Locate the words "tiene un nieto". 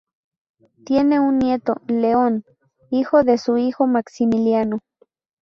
0.83-1.75